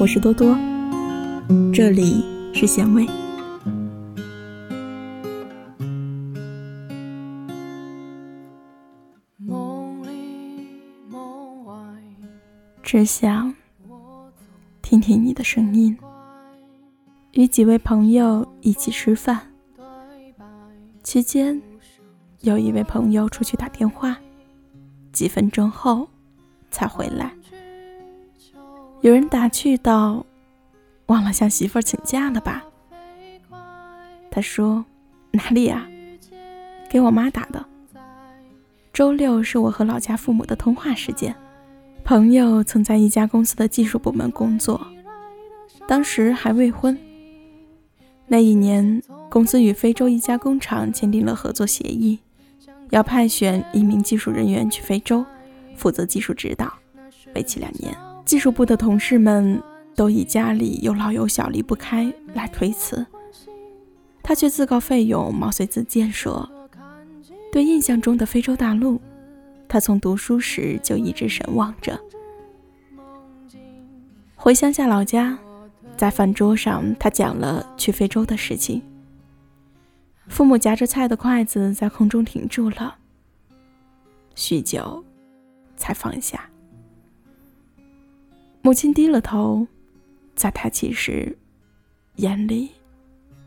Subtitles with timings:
[0.00, 0.56] 我是多多，
[1.74, 2.24] 这里
[2.54, 3.06] 是咸味。
[12.82, 13.54] 只想
[14.80, 15.94] 听听你的声音。
[17.32, 19.38] 与几位朋友一起吃饭，
[21.02, 21.60] 期间
[22.40, 24.16] 有一位朋友出去打电话，
[25.12, 26.08] 几分钟后
[26.70, 27.30] 才回来。
[29.02, 30.26] 有人打趣道
[31.06, 32.62] ：“忘了向媳妇儿请假了吧？”
[34.30, 34.84] 他说
[35.32, 35.88] ：“哪里呀？
[36.88, 37.64] 给我妈打的。
[38.92, 41.34] 周六是我和老家父母的通话时间。”
[42.04, 44.86] 朋友曾在一家公司的技术部门工作，
[45.86, 46.98] 当时还未婚。
[48.26, 52.18] 那一年，公司与非洲一家工厂签订了合作协议，
[52.90, 55.24] 要派遣一名技术人员去非洲，
[55.76, 56.72] 负责技术指导，
[57.34, 58.09] 为期两年。
[58.24, 59.60] 技术部的同事们
[59.94, 63.04] 都以家里有老有小离不开来推辞，
[64.22, 66.48] 他却自告奋勇，毛遂自荐说
[67.52, 69.00] ：“对印象中的非洲大陆。”
[69.68, 71.98] 他从读书时就一直神往着。
[74.34, 75.38] 回乡下老家，
[75.96, 78.82] 在饭桌上，他讲了去非洲的事情。
[80.26, 82.96] 父母夹着菜的筷子在空中停住了，
[84.34, 85.04] 许久，
[85.76, 86.49] 才放下。
[88.62, 89.66] 母亲低了头，
[90.34, 91.36] 在抬起时，
[92.16, 92.70] 眼里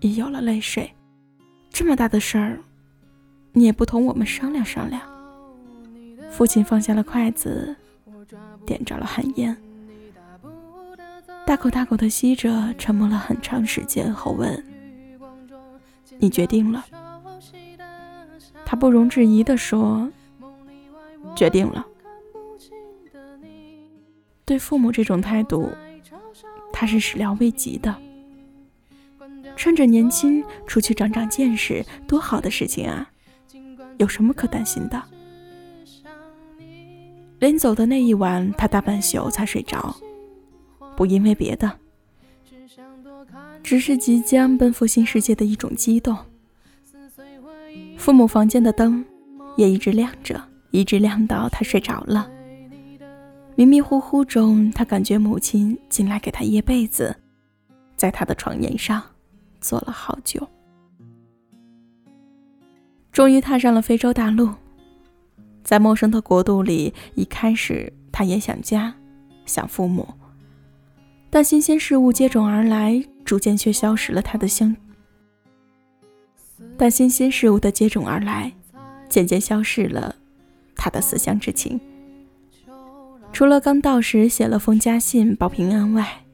[0.00, 0.90] 已有了泪水。
[1.70, 2.58] 这么大的事儿，
[3.52, 5.00] 你也不同我们商量商量？
[6.30, 7.74] 父亲放下了筷子，
[8.66, 9.56] 点着了旱烟，
[11.46, 14.64] 大口大口的吸着，沉默了很长时间后问
[16.18, 16.84] ：“你决定了？”
[18.66, 20.10] 他不容置疑地说
[21.36, 21.86] ：“决定了。”
[24.46, 25.68] 对父母这种态度，
[26.72, 27.94] 他是始料未及的。
[29.56, 33.10] 趁着年轻出去长长见识，多好的事情啊！
[33.98, 35.02] 有什么可担心的？
[37.40, 39.94] 临走的那一晚，他大半宿才睡着，
[40.96, 41.78] 不因为别的，
[43.64, 46.16] 只是即将奔赴新世界的一种激动。
[47.96, 49.04] 父母房间的灯
[49.56, 50.40] 也一直亮着，
[50.70, 52.30] 一直亮到他睡着了。
[53.58, 57.16] 迷迷糊糊中，他感觉母亲进来给他掖被子，
[57.96, 59.02] 在他的床沿上
[59.62, 60.46] 坐了好久，
[63.10, 64.50] 终于踏上了非洲大陆。
[65.64, 68.94] 在陌生的国度里，一开始他也想家，
[69.46, 70.06] 想父母，
[71.30, 74.76] 但新鲜事物接踵而来，逐渐却消失了他的乡。
[76.76, 78.52] 但新鲜事物的接踵而来，
[79.08, 80.14] 渐渐消逝了
[80.76, 81.80] 他的思乡之情。
[83.36, 86.24] 除了刚到时写了封家信报平安外，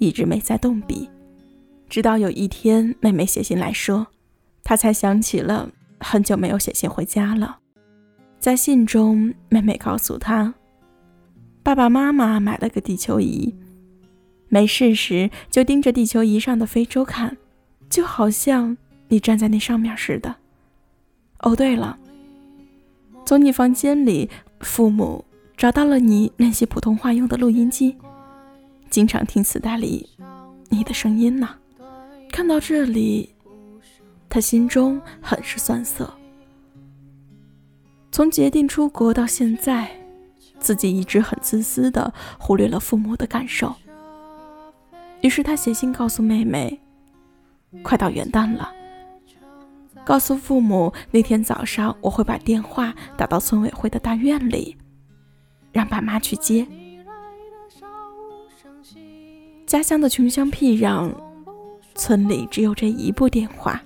[0.00, 1.08] 一直没再动笔。
[1.88, 4.04] 直到有一天，妹妹写信来说，
[4.64, 7.60] 她才想起了很久没有写信回家了。
[8.40, 10.52] 在信中，妹妹告诉他，
[11.62, 13.54] 爸爸妈妈买了个地球仪，
[14.48, 17.36] 没事时就盯着地球仪上的非洲看，
[17.88, 20.34] 就好像你站在那上面似的。
[21.42, 21.96] 哦，对了，
[23.24, 24.28] 从你房间里，
[24.58, 25.24] 父母
[25.60, 27.94] 找到了你练习普通话用的录音机，
[28.88, 30.08] 经常听磁带里
[30.70, 31.50] 你的声音呢。
[32.32, 33.34] 看到这里，
[34.26, 36.10] 他心中很是酸涩。
[38.10, 39.90] 从决定出国到现在，
[40.58, 43.74] 自己一直很自私的忽略了父母的感受。
[45.20, 46.80] 于是他写信告诉妹妹，
[47.82, 48.72] 快到元旦了，
[50.06, 54.74] 告诉父母那天早上我会把电话打到村委会的大院里，
[55.72, 56.66] 让爸妈去接。
[59.66, 61.12] 家乡的穷乡僻壤，
[61.94, 63.80] 村里只有这一部电话。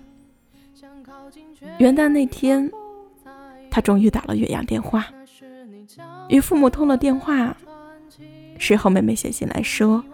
[1.78, 2.70] 元旦那天。
[3.70, 5.04] 他终于打了岳阳电话，
[6.28, 7.56] 与父母通了电话。
[8.56, 10.04] 事后，妹妹写信来说，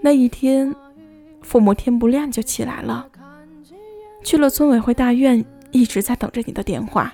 [0.00, 0.74] 那一天，
[1.42, 3.06] 父母天不亮就起来了，
[4.24, 7.12] 去了村委会大院，一直在等着你的电话。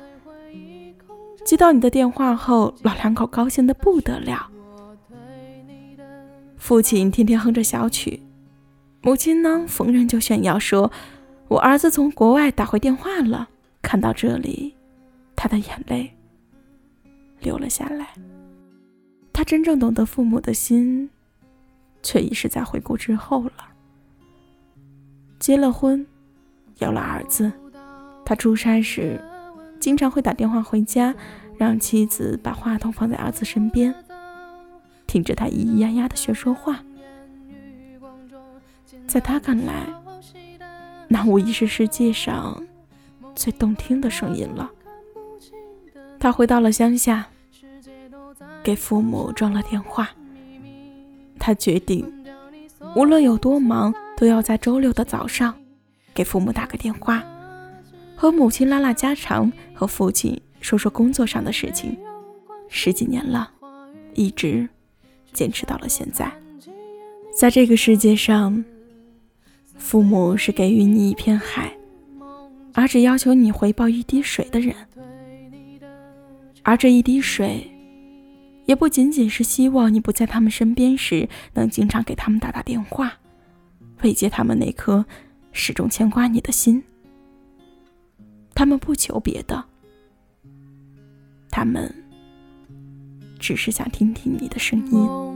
[1.47, 4.51] 接到你的电话后，老两口高兴的不得了。
[6.57, 8.21] 父亲天天哼着小曲，
[9.01, 10.91] 母亲呢，逢人就炫耀说
[11.47, 13.49] ：“我儿子从国外打回电话了。”
[13.81, 14.75] 看到这里。
[15.37, 16.11] 他的眼泪
[17.39, 18.09] 流了下来。
[19.33, 21.09] 他真正懂得父母的心，
[22.03, 23.69] 却已是在回国之后了。
[25.39, 26.05] 结了婚，
[26.79, 27.53] 有了儿子，
[28.25, 29.21] 他出差时
[29.81, 31.14] 经常会打电话回家，
[31.56, 33.94] 让妻子把话筒放在儿子身边。
[35.06, 36.81] 听着他咿咿呀呀的学说话。
[39.06, 39.87] 在他看来，
[41.08, 42.61] 那无疑是世界上
[43.34, 44.70] 最动听的声音了。
[46.19, 47.28] 他回到了乡下，
[48.64, 50.11] 给父母装了电话。
[51.38, 52.05] 他决定，
[52.96, 55.55] 无论有多忙，都要在周六的早上
[56.12, 57.23] 给父母打个电话，
[58.17, 61.97] 和母亲拉拉家常，和父亲说说工作上的事情。
[62.69, 63.51] 十几年了，
[64.15, 64.67] 一直
[65.35, 66.33] 坚持到了现在。
[67.39, 68.65] 在这个世界上，
[69.77, 71.71] 父母是给予你一片海，
[72.73, 74.75] 而只要求你回报一滴水的人。
[76.62, 77.71] 而这一滴水，
[78.65, 83.12] 也不仅仅是希望你不在他们身边时，能经常给他们打打电话，
[84.03, 85.05] 慰藉他们那颗
[85.53, 86.83] 始终牵挂你的心。
[88.56, 89.62] 他们不求别的。
[91.50, 91.94] 他们
[93.38, 95.26] 只是想听听你的声音。